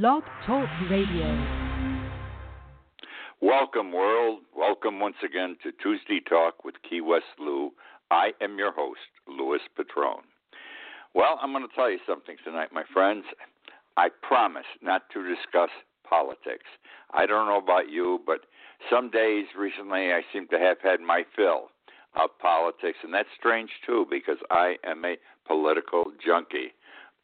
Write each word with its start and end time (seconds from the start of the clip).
Blog 0.00 0.24
Talk 0.44 0.68
Radio. 0.90 1.46
Welcome, 3.40 3.92
world. 3.92 4.40
Welcome 4.52 4.98
once 4.98 5.14
again 5.24 5.56
to 5.62 5.70
Tuesday 5.70 6.18
Talk 6.28 6.64
with 6.64 6.74
Key 6.82 7.00
West 7.00 7.38
Lou. 7.38 7.70
I 8.10 8.32
am 8.40 8.58
your 8.58 8.72
host, 8.72 8.98
Louis 9.28 9.60
Patrone. 9.76 10.24
Well, 11.14 11.38
I'm 11.40 11.52
going 11.52 11.62
to 11.62 11.72
tell 11.76 11.88
you 11.88 12.00
something 12.08 12.34
tonight, 12.42 12.70
my 12.72 12.82
friends. 12.92 13.24
I 13.96 14.08
promise 14.20 14.66
not 14.82 15.02
to 15.12 15.22
discuss 15.22 15.70
politics. 16.02 16.66
I 17.12 17.26
don't 17.26 17.46
know 17.46 17.58
about 17.58 17.88
you, 17.88 18.20
but 18.26 18.40
some 18.90 19.12
days 19.12 19.46
recently 19.56 20.12
I 20.12 20.22
seem 20.32 20.48
to 20.48 20.58
have 20.58 20.78
had 20.82 20.98
my 20.98 21.22
fill 21.36 21.68
of 22.20 22.30
politics, 22.40 22.98
and 23.04 23.14
that's 23.14 23.28
strange 23.38 23.70
too 23.86 24.06
because 24.10 24.38
I 24.50 24.74
am 24.84 25.04
a 25.04 25.18
political 25.46 26.06
junkie. 26.24 26.72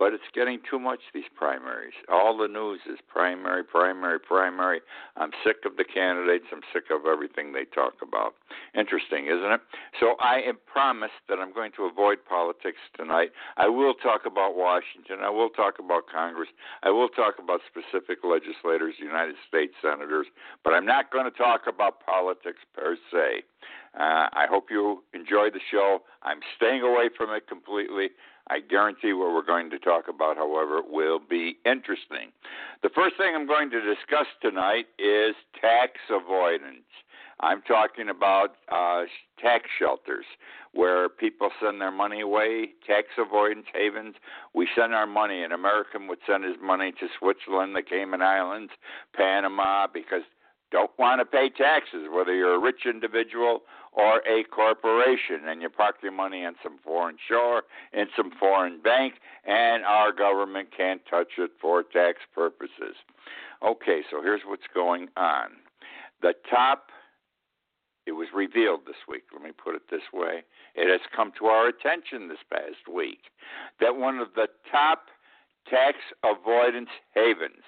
But 0.01 0.15
it's 0.15 0.33
getting 0.35 0.61
too 0.65 0.79
much, 0.79 1.01
these 1.13 1.29
primaries. 1.37 1.93
All 2.09 2.35
the 2.35 2.49
news 2.49 2.81
is 2.91 2.99
primary, 3.07 3.63
primary, 3.63 4.19
primary. 4.19 4.81
I'm 5.19 5.29
sick 5.45 5.59
of 5.67 5.77
the 5.77 5.85
candidates. 5.85 6.47
I'm 6.51 6.65
sick 6.73 6.85
of 6.91 7.05
everything 7.05 7.53
they 7.53 7.67
talk 7.67 8.01
about. 8.01 8.33
Interesting, 8.75 9.27
isn't 9.27 9.53
it? 9.53 9.61
So 10.01 10.17
I 10.19 10.41
am 10.41 10.57
promised 10.65 11.21
that 11.29 11.39
I'm 11.39 11.53
going 11.53 11.73
to 11.77 11.85
avoid 11.85 12.25
politics 12.27 12.81
tonight. 12.97 13.33
I 13.59 13.69
will 13.69 13.93
talk 13.93 14.23
about 14.25 14.57
Washington. 14.57 15.21
I 15.23 15.29
will 15.29 15.51
talk 15.51 15.75
about 15.79 16.09
Congress. 16.11 16.49
I 16.83 16.89
will 16.89 17.11
talk 17.11 17.35
about 17.39 17.61
specific 17.69 18.25
legislators, 18.25 18.95
United 18.99 19.37
States 19.47 19.75
senators. 19.83 20.29
But 20.65 20.73
I'm 20.73 20.87
not 20.87 21.13
going 21.13 21.31
to 21.31 21.37
talk 21.37 21.69
about 21.69 22.01
politics 22.07 22.65
per 22.75 22.97
se. 23.13 23.45
Uh, 23.99 24.31
I 24.33 24.47
hope 24.49 24.67
you 24.71 25.03
enjoy 25.13 25.51
the 25.51 25.61
show. 25.71 26.01
I'm 26.23 26.41
staying 26.57 26.83
away 26.83 27.11
from 27.17 27.31
it 27.31 27.49
completely. 27.49 28.11
I 28.49 28.61
guarantee 28.61 29.13
what 29.13 29.33
we're 29.33 29.45
going 29.45 29.71
to 29.71 29.79
talk 29.79 30.09
about, 30.09 30.37
however, 30.37 30.81
will 30.83 31.19
be 31.19 31.59
interesting. 31.65 32.33
The 32.83 32.91
first 32.95 33.17
thing 33.17 33.35
I'm 33.35 33.47
going 33.47 33.71
to 33.71 33.81
discuss 33.81 34.27
tonight 34.43 34.87
is 34.99 35.35
tax 35.61 35.93
avoidance. 36.11 36.87
I'm 37.41 37.63
talking 37.63 38.09
about 38.09 38.57
uh, 38.71 39.05
tax 39.41 39.65
shelters 39.79 40.27
where 40.73 41.09
people 41.09 41.51
send 41.61 41.81
their 41.81 41.91
money 41.91 42.21
away, 42.21 42.71
tax 42.87 43.09
avoidance 43.19 43.67
havens. 43.73 44.17
We 44.55 44.69
send 44.77 44.95
our 44.95 45.07
money. 45.07 45.43
An 45.43 45.53
American 45.53 46.07
would 46.09 46.19
send 46.27 46.45
his 46.45 46.57
money 46.63 46.93
to 47.01 47.07
Switzerland, 47.19 47.75
the 47.75 47.83
Cayman 47.83 48.23
Islands, 48.23 48.73
Panama, 49.15 49.87
because 49.93 50.23
don't 50.71 50.91
want 50.99 51.21
to 51.21 51.25
pay 51.25 51.51
taxes, 51.51 52.07
whether 52.13 52.35
you're 52.35 52.55
a 52.55 52.61
rich 52.61 52.87
individual 52.87 53.63
or 53.93 54.19
a 54.29 54.45
corporation, 54.45 55.49
and 55.49 55.61
you 55.61 55.69
park 55.69 55.97
your 56.03 56.13
money 56.13 56.45
on 56.45 56.55
some 56.63 56.79
foreign 56.85 57.17
shore 57.29 57.65
in 57.93 58.07
some 58.17 58.31
foreign 58.39 58.81
bank, 58.81 59.15
and 59.45 59.85
our 59.85 60.13
government 60.13 60.69
can't 60.77 61.01
touch 61.11 61.33
it 61.39 61.51
for 61.61 61.83
tax 61.83 62.19
purposes. 62.35 62.95
Okay, 63.63 64.03
so 64.11 64.23
here's 64.23 64.43
what's 64.47 64.69
going 64.73 65.09
on. 65.17 65.51
The 66.23 66.35
top, 66.49 66.91
it 68.07 68.13
was 68.13 68.29
revealed 68.35 68.81
this 68.87 68.97
week, 69.09 69.25
let 69.33 69.43
me 69.43 69.51
put 69.53 69.75
it 69.75 69.83
this 69.91 70.13
way. 70.13 70.43
It 70.75 70.89
has 70.89 71.01
come 71.15 71.33
to 71.39 71.47
our 71.47 71.67
attention 71.69 72.29
this 72.29 72.39
past 72.51 72.89
week 72.93 73.31
that 73.81 73.97
one 73.97 74.19
of 74.19 74.29
the 74.35 74.47
top 74.71 75.07
tax 75.69 75.99
avoidance 76.25 76.91
havens, 77.15 77.65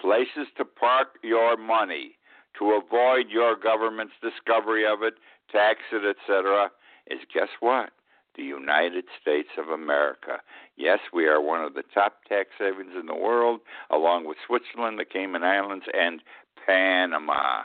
places 0.00 0.48
to 0.56 0.64
park 0.64 1.18
your 1.22 1.56
money 1.56 2.16
to 2.58 2.80
avoid 2.80 3.30
your 3.30 3.56
government's 3.56 4.14
discovery 4.22 4.86
of 4.86 5.02
it, 5.02 5.14
tax 5.50 5.80
it, 5.92 6.04
etc., 6.04 6.70
is 7.06 7.20
guess 7.32 7.48
what? 7.60 7.90
The 8.36 8.42
United 8.42 9.04
States 9.20 9.50
of 9.58 9.68
America. 9.68 10.38
Yes, 10.76 10.98
we 11.12 11.26
are 11.26 11.40
one 11.40 11.64
of 11.64 11.74
the 11.74 11.84
top 11.94 12.24
tax 12.28 12.50
havens 12.58 12.92
in 12.98 13.06
the 13.06 13.14
world, 13.14 13.60
along 13.90 14.26
with 14.26 14.38
Switzerland, 14.46 14.98
the 14.98 15.04
Cayman 15.04 15.44
Islands, 15.44 15.84
and 15.92 16.20
Panama. 16.66 17.62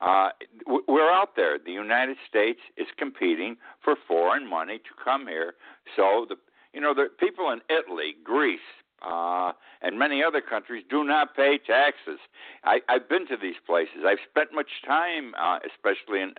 Uh, 0.00 0.30
we're 0.88 1.12
out 1.12 1.36
there. 1.36 1.58
The 1.58 1.72
United 1.72 2.16
States 2.26 2.60
is 2.78 2.86
competing 2.96 3.56
for 3.84 3.96
foreign 4.08 4.48
money 4.48 4.78
to 4.78 5.04
come 5.04 5.26
here. 5.26 5.54
So 5.94 6.24
the 6.28 6.36
you 6.72 6.80
know 6.80 6.94
the 6.94 7.08
people 7.18 7.50
in 7.50 7.60
Italy, 7.68 8.14
Greece, 8.24 8.60
uh, 9.02 9.52
and 9.82 9.98
many 9.98 10.22
other 10.22 10.40
countries 10.40 10.84
do 10.90 11.04
not 11.04 11.34
pay 11.34 11.58
taxes. 11.58 12.20
I, 12.64 12.80
I've 12.88 13.08
been 13.08 13.26
to 13.28 13.36
these 13.40 13.56
places. 13.66 14.04
I've 14.06 14.18
spent 14.28 14.52
much 14.52 14.82
time, 14.86 15.34
uh, 15.40 15.58
especially 15.64 16.20
in 16.20 16.34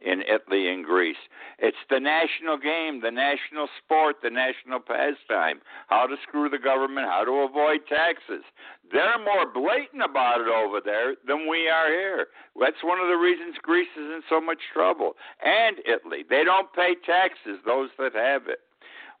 in 0.00 0.22
Italy 0.22 0.68
and 0.68 0.84
Greece. 0.84 1.16
It's 1.58 1.76
the 1.90 2.00
national 2.00 2.58
game, 2.58 3.00
the 3.00 3.10
national 3.10 3.68
sport, 3.82 4.16
the 4.22 4.30
national 4.30 4.80
pastime. 4.80 5.60
How 5.88 6.06
to 6.06 6.16
screw 6.22 6.48
the 6.48 6.58
government, 6.58 7.08
how 7.08 7.24
to 7.24 7.32
avoid 7.48 7.86
taxes. 7.88 8.44
They're 8.92 9.18
more 9.18 9.50
blatant 9.50 10.02
about 10.02 10.40
it 10.40 10.48
over 10.48 10.80
there 10.84 11.16
than 11.26 11.48
we 11.48 11.68
are 11.68 11.88
here. 11.88 12.28
That's 12.58 12.82
one 12.84 13.00
of 13.00 13.08
the 13.08 13.16
reasons 13.16 13.56
Greece 13.60 13.90
is 13.96 14.10
in 14.14 14.22
so 14.28 14.40
much 14.40 14.60
trouble. 14.72 15.16
And 15.44 15.78
Italy, 15.84 16.24
they 16.28 16.44
don't 16.44 16.72
pay 16.72 16.94
taxes. 17.04 17.58
Those 17.66 17.90
that 17.98 18.14
have 18.14 18.46
it. 18.46 18.60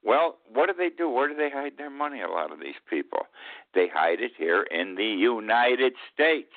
Well, 0.06 0.38
what 0.54 0.66
do 0.66 0.72
they 0.72 0.88
do? 0.88 1.10
Where 1.10 1.28
do 1.28 1.34
they 1.34 1.50
hide 1.50 1.72
their 1.76 1.90
money? 1.90 2.22
A 2.22 2.28
lot 2.28 2.52
of 2.52 2.60
these 2.60 2.78
people, 2.88 3.26
they 3.74 3.88
hide 3.92 4.20
it 4.20 4.30
here 4.38 4.62
in 4.70 4.94
the 4.94 5.04
United 5.04 5.94
States. 6.14 6.52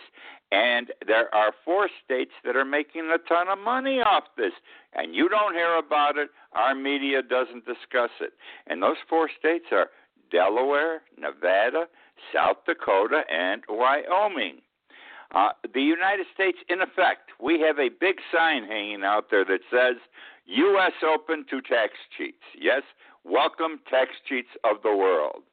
And 0.52 0.92
there 1.06 1.34
are 1.34 1.52
four 1.66 1.90
states 2.04 2.32
that 2.46 2.56
are 2.56 2.66
making 2.66 3.10
a 3.12 3.18
ton 3.28 3.48
of 3.50 3.58
money 3.58 4.02
off 4.02 4.26
this. 4.38 4.52
And 4.94 5.16
you 5.16 5.30
don't 5.30 5.56
hear 5.56 5.78
about 5.78 6.18
it. 6.18 6.30
Our 6.54 6.76
media 6.76 7.24
doesn't 7.24 7.66
discuss 7.66 8.12
it. 8.22 8.34
And 8.68 8.84
those 8.84 8.98
four 9.10 9.30
states 9.38 9.66
are 9.72 9.88
Delaware, 10.32 11.02
Nevada, 11.18 11.86
South 12.34 12.58
Dakota, 12.68 13.22
and 13.32 13.64
Wyoming. 13.68 14.62
Uh, 15.34 15.50
the 15.74 15.82
United 15.82 16.26
States, 16.34 16.58
in 16.70 16.82
effect, 16.82 17.32
we 17.42 17.60
have 17.62 17.80
a 17.80 17.90
big 17.90 18.18
sign 18.32 18.66
hanging 18.66 19.04
out 19.04 19.26
there 19.30 19.46
that 19.46 19.62
says 19.72 19.98
U.S. 20.46 20.94
open 21.06 21.46
to 21.52 21.62
tax 21.62 21.94
cheats. 22.18 22.42
Yes, 22.60 22.82
welcome 23.24 23.80
tax 23.90 24.12
cheats 24.28 24.50
of 24.64 24.82
the 24.84 24.96
world. 24.96 25.44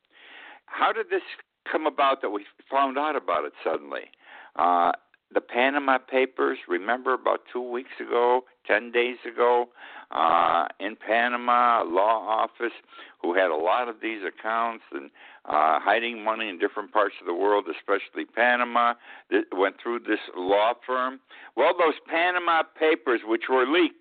How 0.67 0.93
did 0.93 1.11
this 1.11 1.23
come 1.71 1.87
about 1.87 2.23
that 2.23 2.31
we 2.31 2.45
found 2.71 2.99
out 2.99 3.17
about 3.17 3.45
it 3.45 3.53
suddenly? 3.65 4.11
Uh, 4.57 4.93
the 5.35 5.41
Panama 5.41 5.99
Papers, 5.99 6.59
remember 6.69 7.13
about 7.13 7.41
two 7.53 7.61
weeks 7.61 7.91
ago, 8.01 8.45
10 8.67 8.93
days 8.93 9.17
ago, 9.31 9.69
uh, 10.13 10.67
in 10.79 10.95
Panama, 10.95 11.83
a 11.83 11.85
law 11.85 12.21
office 12.29 12.73
who 13.21 13.35
had 13.35 13.51
a 13.51 13.57
lot 13.57 13.89
of 13.89 13.97
these 14.01 14.21
accounts 14.23 14.85
and 14.93 15.11
uh, 15.45 15.81
hiding 15.81 16.23
money 16.23 16.49
in 16.49 16.59
different 16.59 16.93
parts 16.93 17.17
of 17.21 17.27
the 17.27 17.35
world, 17.35 17.65
especially 17.69 18.25
Panama, 18.25 18.95
that 19.31 19.45
went 19.53 19.77
through 19.83 19.99
this 19.99 20.21
law 20.37 20.75
firm. 20.87 21.19
Well, 21.57 21.73
those 21.77 21.95
Panama 22.09 22.63
Papers, 22.79 23.23
which 23.27 23.45
were 23.51 23.67
leaked, 23.67 23.97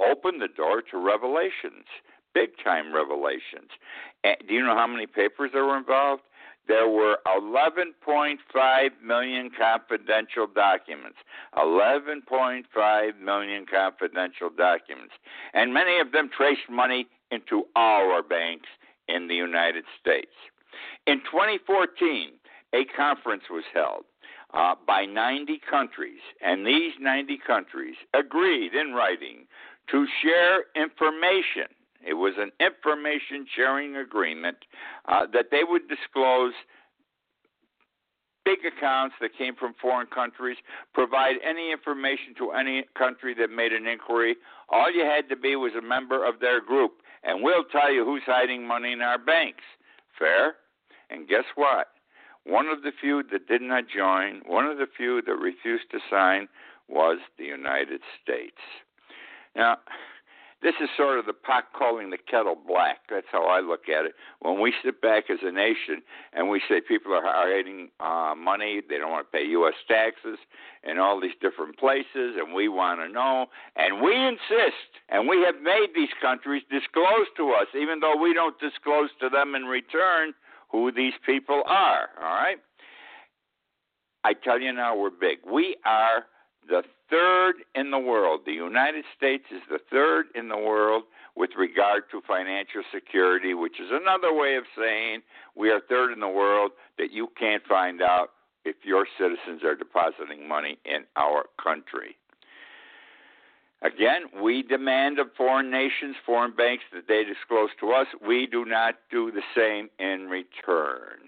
opened 0.00 0.40
the 0.40 0.48
door 0.48 0.82
to 0.90 0.96
revelations, 0.96 1.84
big 2.38 2.50
time 2.62 2.94
revelations. 2.94 3.70
And 4.22 4.36
do 4.46 4.54
you 4.54 4.62
know 4.62 4.76
how 4.76 4.86
many 4.86 5.06
papers 5.06 5.50
there 5.52 5.64
were 5.64 5.76
involved? 5.76 6.22
There 6.68 6.88
were 6.88 7.18
11.5 7.26 8.36
million 9.02 9.50
confidential 9.58 10.46
documents. 10.46 11.16
11.5 11.56 13.20
million 13.20 13.66
confidential 13.66 14.50
documents. 14.56 15.14
And 15.54 15.74
many 15.74 15.98
of 15.98 16.12
them 16.12 16.30
traced 16.36 16.68
money 16.70 17.08
into 17.30 17.64
our 17.74 18.22
banks 18.22 18.68
in 19.08 19.28
the 19.28 19.34
United 19.34 19.84
States. 20.00 20.36
In 21.06 21.18
2014, 21.20 22.32
a 22.74 22.84
conference 22.84 23.44
was 23.50 23.64
held 23.72 24.04
uh, 24.52 24.74
by 24.86 25.06
90 25.06 25.60
countries, 25.68 26.20
and 26.42 26.66
these 26.66 26.92
90 27.00 27.38
countries 27.46 27.96
agreed 28.14 28.74
in 28.74 28.92
writing 28.92 29.46
to 29.90 30.06
share 30.22 30.64
information. 30.76 31.72
It 32.06 32.14
was 32.14 32.34
an 32.38 32.50
information 32.60 33.46
sharing 33.54 33.96
agreement 33.96 34.58
uh, 35.06 35.26
that 35.32 35.46
they 35.50 35.62
would 35.64 35.88
disclose 35.88 36.52
big 38.44 38.60
accounts 38.64 39.14
that 39.20 39.36
came 39.36 39.54
from 39.54 39.74
foreign 39.80 40.06
countries, 40.06 40.56
provide 40.94 41.36
any 41.44 41.70
information 41.70 42.34
to 42.38 42.52
any 42.52 42.84
country 42.96 43.34
that 43.34 43.50
made 43.50 43.72
an 43.72 43.86
inquiry. 43.86 44.36
All 44.70 44.90
you 44.90 45.04
had 45.04 45.28
to 45.28 45.36
be 45.36 45.54
was 45.56 45.72
a 45.76 45.82
member 45.82 46.24
of 46.26 46.40
their 46.40 46.60
group, 46.60 47.02
and 47.24 47.42
we'll 47.42 47.64
tell 47.64 47.92
you 47.92 48.04
who's 48.04 48.22
hiding 48.24 48.66
money 48.66 48.92
in 48.92 49.02
our 49.02 49.18
banks. 49.18 49.64
Fair? 50.18 50.54
And 51.10 51.28
guess 51.28 51.44
what? 51.56 51.88
One 52.44 52.68
of 52.68 52.82
the 52.82 52.92
few 52.98 53.22
that 53.30 53.48
did 53.48 53.60
not 53.60 53.84
join, 53.94 54.40
one 54.46 54.64
of 54.64 54.78
the 54.78 54.86
few 54.96 55.20
that 55.26 55.34
refused 55.34 55.90
to 55.90 55.98
sign, 56.10 56.48
was 56.88 57.18
the 57.36 57.44
United 57.44 58.00
States. 58.22 58.56
Now, 59.54 59.76
this 60.62 60.74
is 60.82 60.88
sort 60.96 61.18
of 61.18 61.26
the 61.26 61.32
pot 61.32 61.64
calling 61.76 62.10
the 62.10 62.18
kettle 62.18 62.56
black. 62.56 62.98
That's 63.08 63.26
how 63.30 63.46
I 63.46 63.60
look 63.60 63.88
at 63.88 64.06
it. 64.06 64.12
When 64.40 64.60
we 64.60 64.74
sit 64.84 65.00
back 65.00 65.30
as 65.30 65.38
a 65.42 65.52
nation 65.52 66.02
and 66.32 66.48
we 66.48 66.60
say 66.68 66.80
people 66.80 67.14
are 67.14 67.22
hiding 67.22 67.90
uh, 68.00 68.34
money, 68.36 68.82
they 68.88 68.98
don't 68.98 69.10
want 69.12 69.30
to 69.30 69.38
pay 69.38 69.44
U.S. 69.50 69.74
taxes 69.86 70.38
in 70.82 70.98
all 70.98 71.20
these 71.20 71.38
different 71.40 71.78
places, 71.78 72.34
and 72.38 72.52
we 72.52 72.68
want 72.68 73.00
to 73.00 73.08
know, 73.08 73.46
and 73.76 74.02
we 74.02 74.14
insist, 74.14 74.90
and 75.08 75.28
we 75.28 75.44
have 75.46 75.62
made 75.62 75.88
these 75.94 76.12
countries 76.20 76.62
disclose 76.70 77.26
to 77.36 77.50
us, 77.50 77.68
even 77.74 78.00
though 78.00 78.16
we 78.16 78.34
don't 78.34 78.58
disclose 78.58 79.10
to 79.20 79.28
them 79.28 79.54
in 79.54 79.62
return 79.64 80.34
who 80.70 80.90
these 80.90 81.14
people 81.24 81.62
are. 81.66 82.10
All 82.20 82.34
right? 82.34 82.58
I 84.24 84.34
tell 84.34 84.60
you 84.60 84.72
now, 84.72 84.96
we're 84.96 85.10
big. 85.10 85.38
We 85.50 85.76
are 85.84 86.26
the 86.68 86.82
third 87.10 87.54
in 87.74 87.90
the 87.90 87.98
world. 87.98 88.40
The 88.44 88.52
United 88.52 89.04
States 89.16 89.44
is 89.50 89.62
the 89.70 89.78
third 89.90 90.26
in 90.34 90.48
the 90.48 90.56
world 90.56 91.04
with 91.36 91.50
regard 91.56 92.04
to 92.10 92.20
financial 92.26 92.82
security, 92.92 93.54
which 93.54 93.80
is 93.80 93.88
another 93.90 94.34
way 94.34 94.56
of 94.56 94.64
saying 94.76 95.22
we 95.56 95.70
are 95.70 95.80
third 95.88 96.12
in 96.12 96.20
the 96.20 96.28
world 96.28 96.72
that 96.98 97.12
you 97.12 97.28
can't 97.38 97.62
find 97.66 98.02
out 98.02 98.30
if 98.64 98.76
your 98.84 99.06
citizens 99.18 99.62
are 99.64 99.74
depositing 99.74 100.46
money 100.46 100.78
in 100.84 101.04
our 101.16 101.44
country. 101.62 102.16
Again, 103.80 104.42
we 104.42 104.62
demand 104.62 105.20
of 105.20 105.28
foreign 105.36 105.70
nations, 105.70 106.16
foreign 106.26 106.54
banks 106.54 106.82
that 106.92 107.06
they 107.06 107.22
disclose 107.22 107.70
to 107.80 107.92
us. 107.92 108.08
We 108.26 108.48
do 108.50 108.64
not 108.64 108.96
do 109.10 109.30
the 109.30 109.42
same 109.56 109.88
in 110.00 110.28
return. 110.28 111.27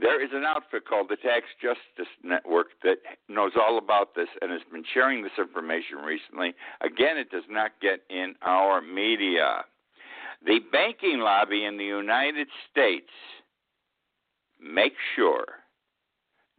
There 0.00 0.22
is 0.22 0.30
an 0.32 0.44
outfit 0.44 0.86
called 0.86 1.08
the 1.08 1.16
Tax 1.16 1.46
Justice 1.60 2.12
Network 2.22 2.68
that 2.84 2.98
knows 3.28 3.52
all 3.60 3.78
about 3.78 4.14
this 4.14 4.28
and 4.40 4.52
has 4.52 4.60
been 4.70 4.84
sharing 4.94 5.22
this 5.22 5.32
information 5.38 5.98
recently. 5.98 6.54
Again, 6.80 7.16
it 7.16 7.30
does 7.30 7.48
not 7.50 7.72
get 7.82 8.00
in 8.08 8.34
our 8.42 8.80
media. 8.80 9.64
The 10.44 10.60
banking 10.70 11.18
lobby 11.18 11.64
in 11.64 11.78
the 11.78 11.84
United 11.84 12.46
States 12.70 13.10
makes 14.60 14.96
sure 15.16 15.46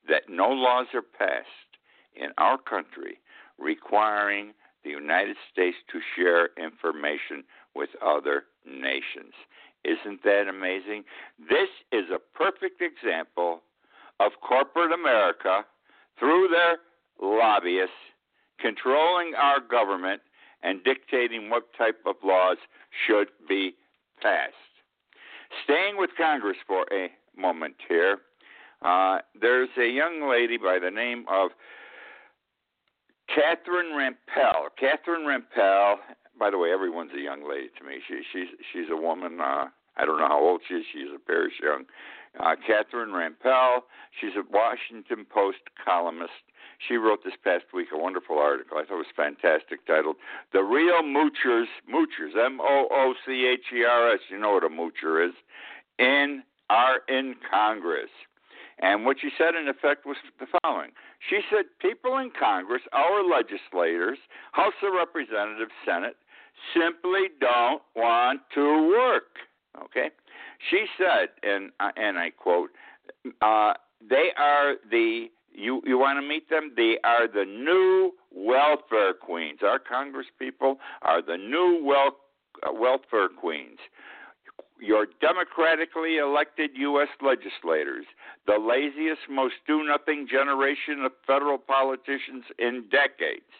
that 0.09 0.23
no 0.27 0.49
laws 0.49 0.87
are 0.93 1.01
passed 1.01 1.47
in 2.15 2.31
our 2.37 2.57
country 2.57 3.19
requiring 3.57 4.53
the 4.83 4.89
United 4.89 5.37
States 5.51 5.77
to 5.91 5.99
share 6.15 6.49
information 6.57 7.43
with 7.75 7.89
other 8.01 8.43
nations. 8.65 9.33
Isn't 9.83 10.23
that 10.23 10.47
amazing? 10.49 11.03
This 11.39 11.69
is 11.91 12.05
a 12.13 12.19
perfect 12.37 12.81
example 12.81 13.61
of 14.19 14.33
corporate 14.41 14.91
America 14.91 15.65
through 16.19 16.49
their 16.49 16.77
lobbyists 17.21 17.93
controlling 18.59 19.33
our 19.37 19.59
government 19.59 20.21
and 20.63 20.83
dictating 20.83 21.49
what 21.49 21.63
type 21.77 21.99
of 22.05 22.15
laws 22.23 22.57
should 23.07 23.29
be 23.47 23.75
passed. 24.21 24.53
Staying 25.63 25.97
with 25.97 26.09
Congress 26.17 26.57
for 26.67 26.85
a 26.91 27.09
moment 27.39 27.75
here, 27.87 28.19
uh, 28.81 29.19
there's 29.39 29.69
a 29.77 29.87
young 29.87 30.29
lady 30.29 30.57
by 30.57 30.77
the 30.79 30.91
name 30.91 31.25
of 31.29 31.51
Catherine 33.33 33.93
Rampell. 33.93 34.69
Catherine 34.77 35.21
Rampell 35.21 35.95
by 36.39 36.49
the 36.49 36.57
way, 36.57 36.71
everyone's 36.71 37.11
a 37.15 37.21
young 37.21 37.47
lady 37.47 37.69
to 37.77 37.83
me. 37.83 37.99
She 38.07 38.21
she's 38.31 38.47
she's 38.71 38.89
a 38.91 38.95
woman. 38.95 39.39
Uh, 39.41 39.67
I 39.97 40.05
don't 40.05 40.17
know 40.17 40.27
how 40.27 40.39
old 40.39 40.61
she 40.67 40.75
is. 40.75 40.85
She's 40.91 41.11
a 41.13 41.19
parish 41.19 41.53
young. 41.61 41.85
Uh, 42.39 42.55
Catherine 42.65 43.09
Rampell. 43.09 43.81
She's 44.19 44.31
a 44.37 44.43
Washington 44.49 45.25
Post 45.25 45.59
columnist. 45.83 46.31
She 46.87 46.95
wrote 46.95 47.23
this 47.25 47.33
past 47.43 47.65
week 47.73 47.89
a 47.93 47.97
wonderful 47.97 48.39
article. 48.39 48.77
I 48.77 48.85
thought 48.85 49.03
it 49.03 49.05
was 49.05 49.15
fantastic, 49.15 49.85
titled 49.85 50.15
"The 50.53 50.63
Real 50.63 51.03
Moochers." 51.03 51.67
Moochers. 51.91 52.37
M 52.37 52.59
O 52.61 52.87
O 52.89 53.13
C 53.25 53.45
H 53.45 53.65
E 53.75 53.83
R 53.83 54.13
S. 54.13 54.19
You 54.29 54.39
know 54.39 54.51
what 54.51 54.63
a 54.63 54.69
moocher 54.69 55.27
is. 55.27 55.35
In 55.97 56.43
are 56.69 57.01
in 57.09 57.35
Congress. 57.49 58.09
And 58.81 59.03
what 59.05 59.17
she 59.19 59.29
said, 59.37 59.55
in 59.55 59.67
effect, 59.67 60.05
was 60.05 60.15
the 60.39 60.47
following 60.61 60.91
She 61.29 61.41
said, 61.51 61.65
People 61.81 62.17
in 62.17 62.31
Congress, 62.31 62.81
our 62.93 63.23
legislators, 63.27 64.17
House 64.53 64.77
of 64.83 64.93
Representatives, 64.93 65.75
Senate, 65.85 66.15
simply 66.73 67.27
don't 67.39 67.81
want 67.95 68.41
to 68.55 68.89
work. 68.89 69.37
Okay, 69.83 70.09
she 70.69 70.85
said, 70.97 71.29
and 71.43 71.71
uh, 71.79 71.91
and 71.95 72.17
I 72.17 72.31
quote, 72.31 72.71
uh, 73.41 73.73
"They 74.07 74.29
are 74.37 74.75
the 74.89 75.27
you 75.53 75.81
you 75.85 75.97
want 75.97 76.17
to 76.21 76.27
meet 76.27 76.49
them? 76.49 76.73
They 76.75 76.97
are 77.03 77.27
the 77.27 77.45
new 77.45 78.11
welfare 78.31 79.13
queens. 79.13 79.59
Our 79.63 79.79
Congress 79.79 80.27
people 80.37 80.79
are 81.01 81.21
the 81.21 81.37
new 81.37 81.81
wel- 81.83 82.17
uh, 82.63 82.73
welfare 82.73 83.29
queens." 83.29 83.79
Your 84.81 85.07
democratically 85.19 86.19
elected 86.19 86.71
U.S. 86.75 87.09
legislators, 87.21 88.05
the 88.47 88.57
laziest, 88.57 89.29
most 89.29 89.55
do 89.67 89.83
nothing 89.83 90.25
generation 90.25 91.03
of 91.03 91.11
federal 91.27 91.57
politicians 91.57 92.45
in 92.57 92.85
decades. 92.89 93.51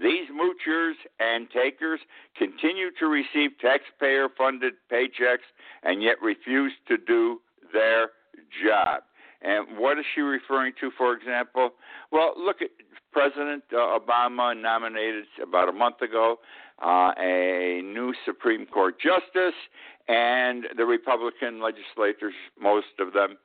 These 0.00 0.28
moochers 0.30 0.94
and 1.18 1.48
takers 1.50 2.00
continue 2.36 2.90
to 2.98 3.06
receive 3.06 3.50
taxpayer 3.60 4.28
funded 4.36 4.74
paychecks 4.92 5.46
and 5.82 6.02
yet 6.02 6.16
refuse 6.22 6.72
to 6.86 6.96
do 6.96 7.40
their 7.72 8.10
job. 8.64 9.02
And 9.42 9.78
what 9.78 9.98
is 9.98 10.04
she 10.14 10.20
referring 10.20 10.72
to, 10.80 10.90
for 10.96 11.14
example? 11.14 11.70
Well, 12.10 12.32
look 12.36 12.62
at 12.62 12.70
President 13.12 13.64
Obama 13.72 14.60
nominated 14.60 15.24
about 15.42 15.68
a 15.68 15.72
month 15.72 16.00
ago 16.02 16.36
uh, 16.82 17.12
a 17.18 17.80
new 17.82 18.12
Supreme 18.24 18.66
Court 18.66 18.96
justice, 19.00 19.54
and 20.08 20.66
the 20.76 20.84
Republican 20.84 21.60
legislators, 21.60 22.34
most 22.60 22.86
of 22.98 23.12
them, 23.12 23.36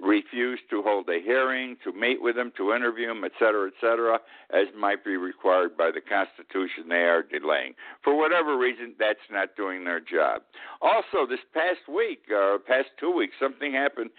refuse 0.00 0.60
to 0.68 0.82
hold 0.82 1.08
a 1.08 1.20
hearing, 1.20 1.76
to 1.82 1.92
meet 1.92 2.20
with 2.20 2.36
them, 2.36 2.52
to 2.56 2.74
interview 2.74 3.08
them, 3.08 3.24
et 3.24 3.32
cetera, 3.38 3.68
et 3.68 3.74
cetera, 3.80 4.18
as 4.50 4.66
might 4.76 5.04
be 5.04 5.16
required 5.16 5.76
by 5.76 5.90
the 5.90 6.00
Constitution. 6.00 6.88
They 6.88 7.04
are 7.04 7.22
delaying. 7.22 7.74
For 8.04 8.16
whatever 8.16 8.58
reason, 8.58 8.94
that's 8.98 9.18
not 9.30 9.56
doing 9.56 9.84
their 9.84 10.00
job. 10.00 10.42
Also, 10.82 11.26
this 11.28 11.40
past 11.54 11.88
week, 11.88 12.24
or 12.30 12.54
uh, 12.54 12.58
past 12.58 12.88
two 13.00 13.10
weeks, 13.10 13.34
something 13.40 13.72
happened 13.72 14.10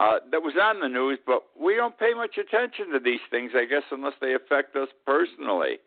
uh, 0.00 0.18
that 0.30 0.42
was 0.42 0.54
on 0.60 0.80
the 0.80 0.88
news, 0.88 1.18
but 1.26 1.42
we 1.58 1.74
don't 1.74 1.98
pay 1.98 2.14
much 2.14 2.38
attention 2.38 2.90
to 2.92 2.98
these 2.98 3.20
things, 3.30 3.52
I 3.54 3.66
guess, 3.66 3.84
unless 3.90 4.14
they 4.20 4.34
affect 4.34 4.74
us 4.76 4.88
personally. 5.04 5.78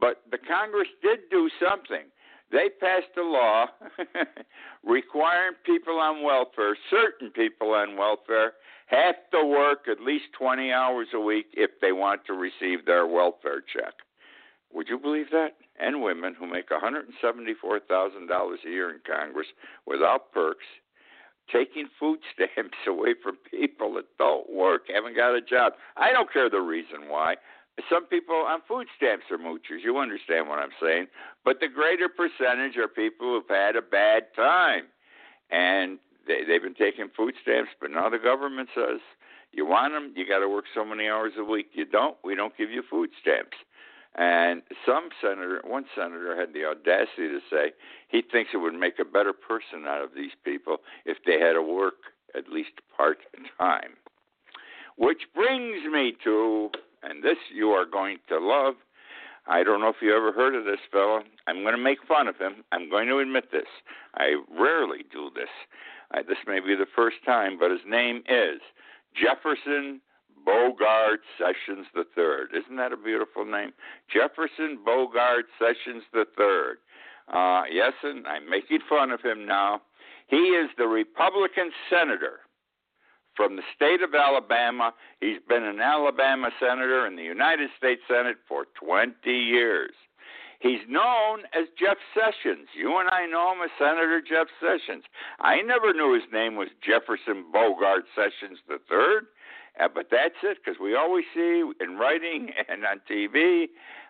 But 0.00 0.22
the 0.30 0.38
Congress 0.38 0.88
did 1.02 1.20
do 1.30 1.48
something. 1.60 2.06
They 2.54 2.70
passed 2.70 3.10
a 3.18 3.22
law 3.22 3.66
requiring 4.84 5.54
people 5.66 5.98
on 5.98 6.22
welfare, 6.22 6.78
certain 6.88 7.32
people 7.32 7.72
on 7.72 7.96
welfare, 7.96 8.52
have 8.86 9.16
to 9.32 9.44
work 9.44 9.88
at 9.90 9.98
least 9.98 10.26
20 10.38 10.70
hours 10.70 11.08
a 11.14 11.18
week 11.18 11.46
if 11.54 11.72
they 11.80 11.90
want 11.90 12.24
to 12.26 12.32
receive 12.32 12.86
their 12.86 13.08
welfare 13.08 13.60
check. 13.60 13.94
Would 14.72 14.86
you 14.88 15.00
believe 15.00 15.30
that? 15.32 15.56
And 15.80 16.00
women 16.00 16.36
who 16.38 16.46
make 16.46 16.68
$174,000 16.68 17.10
a 18.64 18.70
year 18.70 18.90
in 18.90 19.00
Congress 19.04 19.48
without 19.84 20.30
perks, 20.32 20.66
taking 21.52 21.88
food 21.98 22.20
stamps 22.34 22.78
away 22.86 23.14
from 23.20 23.36
people 23.50 23.94
that 23.94 24.06
don't 24.16 24.48
work, 24.48 24.82
haven't 24.94 25.16
got 25.16 25.34
a 25.34 25.40
job. 25.40 25.72
I 25.96 26.12
don't 26.12 26.32
care 26.32 26.48
the 26.48 26.60
reason 26.60 27.08
why. 27.08 27.34
Some 27.90 28.06
people 28.06 28.34
on 28.34 28.60
food 28.68 28.86
stamps 28.96 29.24
are 29.30 29.38
moochers. 29.38 29.82
You 29.82 29.98
understand 29.98 30.48
what 30.48 30.58
I'm 30.58 30.74
saying? 30.80 31.06
But 31.44 31.60
the 31.60 31.68
greater 31.68 32.08
percentage 32.08 32.76
are 32.76 32.88
people 32.88 33.34
who've 33.34 33.48
had 33.48 33.76
a 33.76 33.82
bad 33.82 34.24
time. 34.36 34.84
And 35.50 35.98
they, 36.26 36.44
they've 36.46 36.62
been 36.62 36.74
taking 36.74 37.08
food 37.16 37.34
stamps, 37.42 37.70
but 37.80 37.90
now 37.90 38.08
the 38.08 38.18
government 38.18 38.68
says 38.74 39.00
you 39.52 39.66
want 39.66 39.92
them, 39.92 40.12
you 40.16 40.26
got 40.26 40.40
to 40.40 40.48
work 40.48 40.64
so 40.74 40.84
many 40.84 41.08
hours 41.08 41.32
a 41.38 41.44
week. 41.44 41.68
You 41.72 41.84
don't, 41.84 42.16
we 42.24 42.34
don't 42.34 42.56
give 42.56 42.70
you 42.70 42.82
food 42.88 43.10
stamps. 43.20 43.56
And 44.16 44.62
some 44.86 45.08
senator, 45.20 45.60
one 45.64 45.84
senator 45.94 46.38
had 46.38 46.52
the 46.52 46.64
audacity 46.64 47.28
to 47.28 47.40
say 47.50 47.72
he 48.08 48.22
thinks 48.22 48.50
it 48.54 48.58
would 48.58 48.74
make 48.74 48.98
a 49.00 49.04
better 49.04 49.32
person 49.32 49.86
out 49.86 50.02
of 50.02 50.10
these 50.14 50.32
people 50.44 50.78
if 51.04 51.18
they 51.26 51.40
had 51.40 51.54
to 51.54 51.62
work 51.62 51.94
at 52.36 52.48
least 52.48 52.70
part 52.96 53.18
time. 53.58 53.94
Which 54.96 55.22
brings 55.34 55.84
me 55.92 56.14
to, 56.22 56.70
and 57.08 57.22
this 57.22 57.38
you 57.54 57.70
are 57.70 57.86
going 57.86 58.18
to 58.28 58.38
love. 58.38 58.74
I 59.46 59.62
don't 59.62 59.80
know 59.80 59.88
if 59.88 59.96
you 60.00 60.16
ever 60.16 60.32
heard 60.32 60.54
of 60.54 60.64
this 60.64 60.80
fellow. 60.90 61.22
I'm 61.46 61.62
going 61.62 61.76
to 61.76 61.82
make 61.82 61.98
fun 62.08 62.28
of 62.28 62.36
him. 62.36 62.64
I'm 62.72 62.88
going 62.88 63.08
to 63.08 63.18
admit 63.18 63.52
this. 63.52 63.68
I 64.16 64.36
rarely 64.58 65.04
do 65.12 65.30
this. 65.34 65.50
This 66.28 66.38
may 66.46 66.60
be 66.60 66.74
the 66.74 66.86
first 66.94 67.16
time, 67.26 67.58
but 67.58 67.70
his 67.70 67.80
name 67.86 68.22
is 68.28 68.60
Jefferson 69.14 70.00
Beauregard 70.44 71.20
Sessions 71.38 71.86
III. 71.96 72.58
Isn't 72.58 72.76
that 72.76 72.92
a 72.92 72.96
beautiful 72.96 73.44
name? 73.44 73.72
Jefferson 74.12 74.78
Beauregard 74.84 75.46
Sessions 75.58 76.04
III. 76.14 76.78
Uh, 77.32 77.62
yes, 77.70 77.92
and 78.02 78.26
I'm 78.26 78.48
making 78.48 78.80
fun 78.88 79.10
of 79.10 79.20
him 79.22 79.46
now. 79.46 79.80
He 80.28 80.36
is 80.36 80.70
the 80.78 80.86
Republican 80.86 81.70
senator 81.90 82.40
from 83.36 83.56
the 83.56 83.62
state 83.74 84.02
of 84.02 84.14
Alabama. 84.14 84.92
He's 85.20 85.40
been 85.48 85.64
an 85.64 85.80
Alabama 85.80 86.50
senator 86.60 87.06
in 87.06 87.16
the 87.16 87.22
United 87.22 87.70
States 87.76 88.02
Senate 88.08 88.36
for 88.48 88.66
20 88.80 89.14
years. 89.30 89.92
He's 90.60 90.80
known 90.88 91.40
as 91.52 91.68
Jeff 91.78 91.98
Sessions. 92.14 92.68
You 92.74 92.98
and 92.98 93.10
I 93.10 93.26
know 93.26 93.52
him 93.52 93.60
as 93.62 93.70
Senator 93.78 94.22
Jeff 94.22 94.46
Sessions. 94.60 95.04
I 95.38 95.60
never 95.60 95.92
knew 95.92 96.14
his 96.14 96.24
name 96.32 96.56
was 96.56 96.68
Jefferson 96.80 97.44
Beauregard 97.52 98.04
Sessions 98.16 98.58
III, 98.70 99.28
uh, 99.78 99.88
but 99.94 100.06
that's 100.10 100.40
it 100.42 100.58
because 100.64 100.80
we 100.80 100.96
always 100.96 101.24
see 101.34 101.62
in 101.80 101.98
writing 101.98 102.48
and 102.68 102.84
on 102.86 103.00
TV 103.10 103.66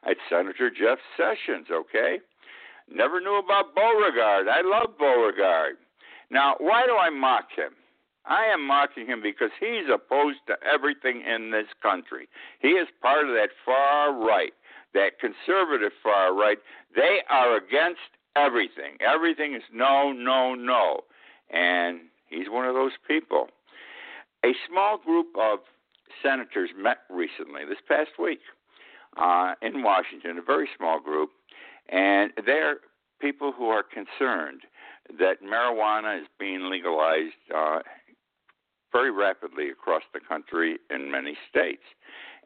it's 0.07 0.21
Senator 0.31 0.71
Jeff 0.71 0.99
Sessions, 1.16 1.66
okay? 1.73 2.19
Never 2.88 3.21
knew 3.21 3.37
about 3.37 3.75
Beauregard. 3.75 4.47
I 4.47 4.61
love 4.62 4.97
Beauregard. 4.99 5.76
Now, 6.31 6.54
why 6.59 6.87
do 6.87 6.95
I 6.95 7.11
mock 7.11 7.49
him? 7.57 7.73
I 8.26 8.45
am 8.47 8.66
mocking 8.66 9.07
him 9.07 9.21
because 9.23 9.50
he's 9.61 9.88
opposed 9.93 10.38
to 10.47 10.54
everything 10.64 11.23
in 11.23 11.50
this 11.50 11.66
country. 11.83 12.28
He 12.61 12.69
is 12.69 12.88
part 13.02 13.28
of 13.28 13.35
that 13.35 13.50
far 13.64 14.14
right, 14.14 14.52
that 14.95 15.21
conservative 15.21 15.93
far 16.02 16.35
right. 16.35 16.59
They 16.95 17.19
are 17.28 17.57
against 17.57 18.00
everything. 18.37 18.97
Everything 19.00 19.54
is 19.54 19.62
no, 19.73 20.12
no, 20.12 20.54
no. 20.54 21.00
And 21.50 22.00
he's 22.28 22.49
one 22.49 22.66
of 22.66 22.75
those 22.75 22.93
people. 23.07 23.49
A 24.45 24.52
small 24.69 24.99
group 24.99 25.28
of 25.38 25.61
senators 26.23 26.71
met 26.76 26.99
recently, 27.11 27.64
this 27.69 27.78
past 27.87 28.11
week, 28.19 28.40
uh, 29.16 29.54
in 29.62 29.83
Washington, 29.83 30.38
a 30.38 30.43
very 30.43 30.69
small 30.76 31.00
group, 31.00 31.31
and 31.88 32.33
they're 32.45 32.76
people 33.21 33.52
who 33.52 33.66
are 33.69 33.83
concerned 33.83 34.62
that 35.19 35.43
marijuana 35.43 36.21
is 36.21 36.26
being 36.38 36.71
legalized 36.71 37.35
uh, 37.54 37.78
very 38.94 39.10
rapidly 39.10 39.68
across 39.68 40.02
the 40.14 40.20
country 40.20 40.78
in 40.88 41.10
many 41.10 41.36
states. 41.50 41.82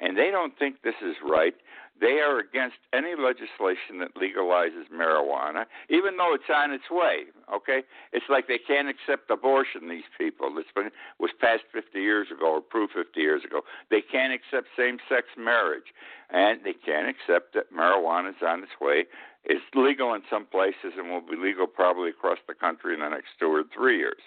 And 0.00 0.16
they 0.16 0.30
don't 0.30 0.58
think 0.58 0.82
this 0.82 0.98
is 1.02 1.16
right. 1.22 1.54
They 2.00 2.22
are 2.22 2.38
against 2.38 2.76
any 2.94 3.14
legislation 3.18 3.98
that 3.98 4.14
legalizes 4.14 4.86
marijuana, 4.94 5.64
even 5.90 6.16
though 6.16 6.32
it's 6.32 6.48
on 6.48 6.70
its 6.70 6.88
way. 6.90 7.24
Okay, 7.52 7.82
it's 8.12 8.24
like 8.30 8.46
they 8.46 8.58
can't 8.58 8.88
accept 8.88 9.30
abortion. 9.30 9.88
These 9.88 10.08
people, 10.16 10.54
this 10.54 10.64
been 10.74 10.90
was 11.18 11.30
passed 11.40 11.64
50 11.72 11.98
years 11.98 12.28
ago 12.30 12.54
or 12.54 12.58
approved 12.58 12.92
50 12.94 13.20
years 13.20 13.42
ago. 13.44 13.62
They 13.90 14.00
can't 14.00 14.32
accept 14.32 14.68
same-sex 14.76 15.26
marriage, 15.36 15.90
and 16.30 16.60
they 16.64 16.74
can't 16.74 17.08
accept 17.08 17.54
that 17.54 17.74
marijuana 17.74 18.30
is 18.30 18.42
on 18.46 18.62
its 18.62 18.78
way. 18.80 19.04
It's 19.44 19.64
legal 19.74 20.14
in 20.14 20.22
some 20.30 20.46
places 20.46 20.94
and 20.96 21.10
will 21.10 21.20
be 21.20 21.36
legal 21.36 21.66
probably 21.66 22.10
across 22.10 22.38
the 22.46 22.54
country 22.54 22.94
in 22.94 23.00
the 23.00 23.08
next 23.08 23.34
two 23.40 23.50
or 23.50 23.64
three 23.74 23.98
years. 23.98 24.22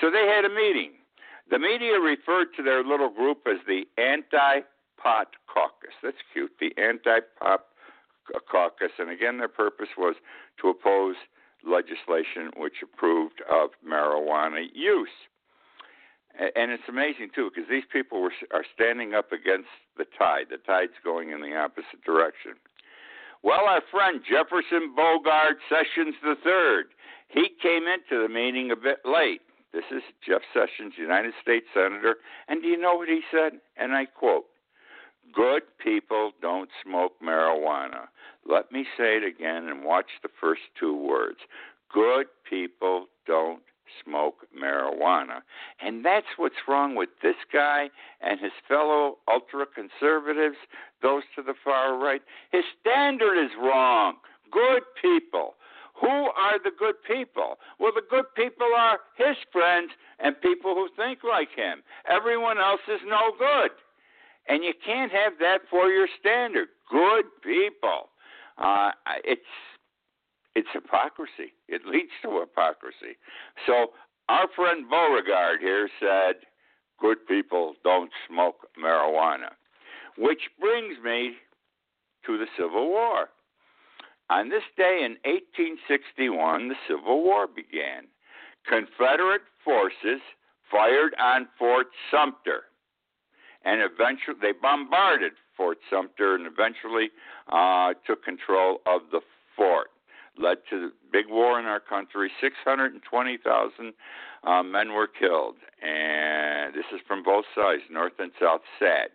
So 0.00 0.10
they 0.10 0.30
had 0.30 0.44
a 0.44 0.54
meeting. 0.54 0.92
The 1.50 1.58
media 1.58 2.00
referred 2.00 2.48
to 2.56 2.62
their 2.62 2.82
little 2.82 3.10
group 3.10 3.46
as 3.46 3.58
the 3.66 3.84
anti 3.96 4.60
Pot 4.96 5.28
Caucus. 5.46 5.94
That's 6.02 6.16
cute. 6.32 6.52
The 6.58 6.72
Anti 6.76 7.20
Pot 7.38 7.64
Caucus. 8.50 8.92
And 8.98 9.10
again, 9.10 9.38
their 9.38 9.48
purpose 9.48 9.88
was 9.96 10.16
to 10.60 10.68
oppose 10.68 11.16
legislation 11.64 12.50
which 12.56 12.82
approved 12.82 13.42
of 13.50 13.70
marijuana 13.86 14.66
use. 14.72 15.08
And 16.38 16.70
it's 16.70 16.88
amazing 16.88 17.30
too, 17.34 17.50
because 17.52 17.68
these 17.70 17.88
people 17.90 18.20
were, 18.20 18.32
are 18.52 18.64
standing 18.74 19.14
up 19.14 19.32
against 19.32 19.72
the 19.96 20.04
tide. 20.18 20.46
The 20.50 20.58
tide's 20.58 20.98
going 21.02 21.30
in 21.30 21.40
the 21.40 21.56
opposite 21.56 22.04
direction. 22.04 22.52
Well, 23.42 23.64
our 23.64 23.80
friend 23.90 24.20
Jefferson 24.20 24.92
Beauregard 24.94 25.56
Sessions 25.68 26.14
III, 26.24 26.84
he 27.28 27.48
came 27.62 27.84
into 27.86 28.22
the 28.22 28.28
meeting 28.28 28.70
a 28.70 28.76
bit 28.76 28.98
late. 29.04 29.40
This 29.76 29.84
is 29.94 30.02
Jeff 30.26 30.40
Sessions, 30.54 30.94
United 30.96 31.34
States 31.42 31.66
Senator, 31.74 32.16
and 32.48 32.62
do 32.62 32.68
you 32.68 32.80
know 32.80 32.94
what 32.94 33.08
he 33.08 33.20
said? 33.30 33.60
And 33.76 33.92
I 33.92 34.06
quote 34.06 34.46
Good 35.34 35.64
people 35.84 36.30
don't 36.40 36.70
smoke 36.82 37.12
marijuana. 37.22 38.08
Let 38.48 38.72
me 38.72 38.86
say 38.96 39.18
it 39.18 39.22
again 39.22 39.68
and 39.68 39.84
watch 39.84 40.06
the 40.22 40.30
first 40.40 40.62
two 40.80 40.96
words. 40.96 41.40
Good 41.92 42.28
people 42.48 43.08
don't 43.26 43.60
smoke 44.02 44.46
marijuana. 44.58 45.40
And 45.82 46.02
that's 46.02 46.38
what's 46.38 46.66
wrong 46.66 46.94
with 46.94 47.10
this 47.22 47.36
guy 47.52 47.90
and 48.22 48.40
his 48.40 48.52
fellow 48.66 49.18
ultra 49.30 49.66
conservatives, 49.66 50.56
those 51.02 51.24
to 51.36 51.42
the 51.42 51.54
far 51.62 51.98
right. 51.98 52.22
His 52.50 52.64
standard 52.80 53.38
is 53.38 53.50
wrong. 53.60 54.14
Good 54.50 54.84
people. 55.02 55.55
Who 56.00 56.08
are 56.08 56.58
the 56.62 56.72
good 56.78 56.96
people? 57.06 57.56
Well, 57.80 57.92
the 57.94 58.02
good 58.08 58.26
people 58.36 58.68
are 58.76 58.98
his 59.16 59.36
friends 59.52 59.90
and 60.18 60.40
people 60.40 60.74
who 60.74 60.88
think 60.96 61.20
like 61.24 61.48
him. 61.56 61.82
Everyone 62.08 62.58
else 62.58 62.84
is 62.88 63.00
no 63.06 63.32
good. 63.38 63.70
And 64.48 64.62
you 64.62 64.72
can't 64.84 65.10
have 65.10 65.32
that 65.40 65.60
for 65.70 65.88
your 65.88 66.06
standard. 66.20 66.68
Good 66.90 67.24
people. 67.42 68.10
Uh, 68.58 68.90
it's 69.24 69.40
it's 70.54 70.68
hypocrisy. 70.72 71.52
It 71.68 71.84
leads 71.84 72.12
to 72.22 72.40
hypocrisy. 72.40 73.18
So 73.66 73.92
our 74.28 74.46
friend 74.54 74.88
Beauregard 74.88 75.60
here 75.60 75.88
said, 76.00 76.36
"Good 76.98 77.26
people 77.26 77.74
don't 77.84 78.10
smoke 78.28 78.68
marijuana," 78.78 79.52
which 80.16 80.48
brings 80.60 80.98
me 81.02 81.36
to 82.24 82.38
the 82.38 82.46
Civil 82.56 82.88
War. 82.88 83.30
On 84.28 84.48
this 84.48 84.64
day 84.76 85.02
in 85.04 85.16
1861, 85.24 86.68
the 86.68 86.74
Civil 86.88 87.22
War 87.22 87.46
began. 87.46 88.08
Confederate 88.68 89.42
forces 89.64 90.20
fired 90.70 91.14
on 91.18 91.46
Fort 91.58 91.86
Sumter 92.10 92.64
and 93.66 93.82
eventually 93.82 94.36
they 94.40 94.52
bombarded 94.52 95.32
Fort 95.56 95.78
Sumter 95.90 96.36
and 96.36 96.46
eventually 96.46 97.10
uh, 97.52 97.92
took 98.06 98.24
control 98.24 98.80
of 98.86 99.02
the 99.10 99.20
fort. 99.56 99.88
Led 100.38 100.58
to 100.70 100.78
the 100.80 100.92
big 101.12 101.26
war 101.28 101.58
in 101.58 101.66
our 101.66 101.80
country. 101.80 102.30
620,000 102.40 103.92
uh, 104.44 104.62
men 104.62 104.92
were 104.92 105.08
killed, 105.08 105.56
and 105.82 106.74
this 106.74 106.84
is 106.94 107.00
from 107.08 107.22
both 107.22 107.46
sides, 107.54 107.82
North 107.90 108.12
and 108.18 108.30
South. 108.38 108.60
Sad. 108.78 109.08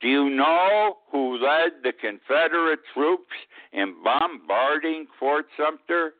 Do 0.00 0.08
you 0.08 0.30
know 0.30 0.98
who 1.10 1.38
led 1.38 1.82
the 1.82 1.92
Confederate 1.92 2.80
troops 2.92 3.32
in 3.72 3.94
bombarding 4.02 5.06
Fort 5.18 5.46
Sumter? 5.56 6.14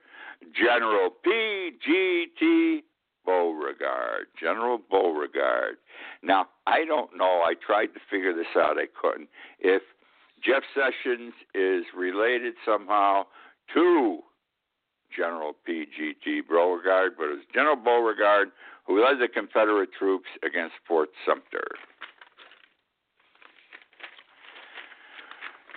General 0.55 1.11
P. 1.25 1.73
G. 1.85 2.27
T. 2.39 2.83
Beauregard, 3.25 4.27
General 4.41 4.79
Beauregard. 4.79 5.77
Now, 6.23 6.47
I 6.67 6.85
don't 6.85 7.17
know. 7.17 7.43
I 7.45 7.55
tried 7.55 7.89
to 7.89 8.01
figure 8.09 8.33
this 8.33 8.47
out. 8.57 8.77
I 8.79 8.87
couldn't. 9.01 9.29
If 9.59 9.83
Jeff 10.43 10.63
Sessions 10.75 11.33
is 11.55 11.85
related 11.97 12.55
somehow 12.65 13.25
to 13.75 14.21
General 15.15 15.55
P.G.T. 15.65 16.43
Beauregard, 16.49 17.13
but 17.17 17.25
it 17.25 17.37
was 17.37 17.45
General 17.53 17.77
Beauregard 17.77 18.51
who 18.87 19.03
led 19.03 19.19
the 19.21 19.29
Confederate 19.29 19.91
troops 19.99 20.29
against 20.45 20.75
Fort 20.87 21.09
Sumter. 21.27 21.67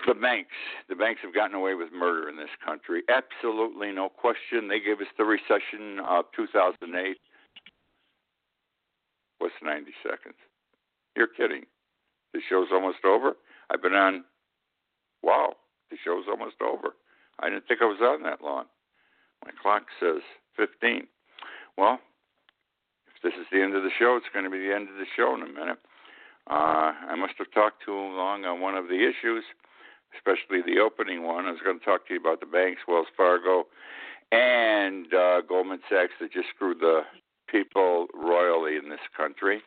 The 0.10 0.16
banks, 0.16 0.58
the 0.90 0.96
banks 0.96 1.22
have 1.22 1.36
gotten 1.36 1.56
away 1.56 1.76
with 1.76 1.94
murder 1.94 2.30
in 2.30 2.36
this 2.36 2.50
country. 2.66 3.04
Absolutely 3.14 3.92
no 3.92 4.10
question. 4.10 4.68
They 4.68 4.80
gave 4.80 5.00
us 5.02 5.12
the 5.20 5.24
recession 5.24 6.00
of 6.02 6.26
2008. 6.36 6.82
What's 9.38 9.54
90 9.62 9.92
seconds? 10.02 10.34
You're 11.16 11.28
kidding. 11.28 11.66
The 12.34 12.42
show's 12.50 12.70
almost 12.74 13.06
over. 13.06 13.34
I've 13.70 13.84
been 13.84 13.94
on. 13.94 14.24
Wow, 15.22 15.54
the 15.92 15.98
show's 16.04 16.26
almost 16.28 16.56
over. 16.60 16.96
I 17.40 17.50
didn't 17.50 17.68
think 17.68 17.84
I 17.84 17.86
was 17.86 18.02
on 18.02 18.24
that 18.24 18.42
long. 18.42 18.66
My 19.46 19.52
clock 19.62 19.84
says 20.00 20.24
15. 20.58 21.06
Well, 21.78 22.00
if 23.14 23.22
this 23.22 23.40
is 23.40 23.46
the 23.52 23.62
end 23.62 23.76
of 23.76 23.84
the 23.84 23.94
show, 24.00 24.18
it's 24.18 24.34
going 24.34 24.46
to 24.46 24.50
be 24.50 24.58
the 24.58 24.74
end 24.74 24.90
of 24.90 24.96
the 24.96 25.06
show 25.16 25.36
in 25.36 25.44
a 25.44 25.54
minute. 25.54 25.78
Uh, 26.50 26.98
I 26.98 27.16
must 27.16 27.34
have 27.38 27.52
talked 27.54 27.86
too 27.86 27.94
long 27.94 28.46
on 28.46 28.60
one 28.60 28.74
of 28.74 28.88
the 28.88 29.06
issues, 29.06 29.44
especially 30.16 30.62
the 30.62 30.80
opening 30.80 31.24
one. 31.24 31.46
I 31.46 31.52
was 31.52 31.62
going 31.64 31.80
to 31.80 31.86
talk 31.86 32.08
to 32.08 32.14
you 32.14 32.20
about 32.20 32.40
the 32.40 32.46
banks, 32.46 32.82
Wells 32.88 33.08
Fargo, 33.16 33.66
and 34.32 35.14
uh, 35.14 35.42
Goldman 35.42 35.80
Sachs 35.90 36.14
that 36.20 36.32
just 36.32 36.50
screwed 36.56 36.80
the 36.80 37.02
people 37.48 38.08
royally 38.14 38.78
in 38.78 38.90
this 38.90 39.04
country. 39.16 39.62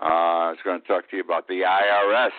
Uh, 0.00 0.04
I 0.04 0.50
was 0.50 0.58
going 0.64 0.80
to 0.80 0.86
talk 0.86 1.10
to 1.10 1.16
you 1.16 1.22
about 1.22 1.48
the 1.48 1.62
IRS. 1.62 2.36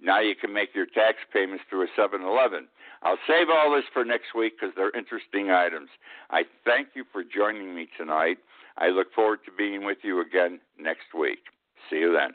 Now 0.00 0.20
you 0.20 0.34
can 0.34 0.52
make 0.52 0.74
your 0.74 0.86
tax 0.86 1.18
payments 1.32 1.64
through 1.68 1.84
a 1.84 1.88
7 1.94 2.22
Eleven. 2.22 2.66
I'll 3.02 3.18
save 3.26 3.48
all 3.50 3.74
this 3.74 3.84
for 3.92 4.04
next 4.04 4.34
week 4.34 4.54
because 4.58 4.74
they're 4.76 4.96
interesting 4.96 5.50
items. 5.50 5.90
I 6.30 6.42
thank 6.64 6.88
you 6.94 7.04
for 7.12 7.22
joining 7.22 7.74
me 7.74 7.88
tonight. 7.96 8.38
I 8.78 8.88
look 8.88 9.12
forward 9.12 9.40
to 9.44 9.52
being 9.52 9.84
with 9.84 9.98
you 10.02 10.20
again 10.20 10.60
next 10.78 11.14
week. 11.18 11.40
See 11.90 11.96
you 11.96 12.12
then. 12.12 12.34